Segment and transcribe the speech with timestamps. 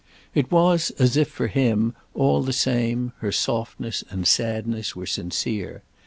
[0.33, 5.83] It was as if, for him, all the same, her softness and sadness were sincere.